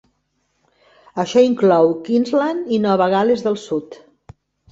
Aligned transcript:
Això 1.23 1.43
inclou 1.47 1.91
Queensland 2.09 2.73
i 2.77 2.81
Nova 2.87 3.09
Gal·les 3.13 3.47
del 3.49 3.59
Sud. 3.67 4.01